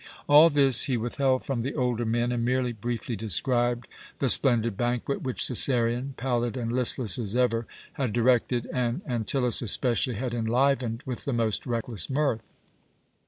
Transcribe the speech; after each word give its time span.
All 0.27 0.49
this 0.49 0.85
he 0.85 0.97
withheld 0.97 1.45
from 1.45 1.61
the 1.61 1.75
older 1.75 2.05
men 2.05 2.31
and 2.31 2.43
merely 2.43 2.73
briefly 2.73 3.15
described 3.15 3.87
the 4.17 4.29
splendid 4.29 4.75
banquet 4.75 5.21
which 5.21 5.43
Cæsarion, 5.43 6.15
pallid 6.17 6.57
and 6.57 6.71
listless 6.71 7.19
as 7.19 7.35
ever, 7.35 7.67
had 7.93 8.11
directed, 8.11 8.67
and 8.73 9.01
Antyllus 9.05 9.61
especially 9.61 10.15
had 10.15 10.33
enlivened 10.33 11.03
with 11.05 11.25
the 11.25 11.33
most 11.33 11.67
reckless 11.67 12.09
mirth. 12.09 12.47